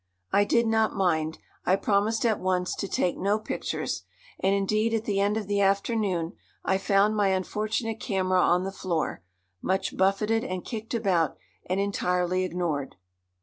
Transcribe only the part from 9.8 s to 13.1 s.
buffeted and kicked about and entirely ignored.